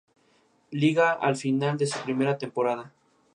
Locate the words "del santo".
2.39-2.91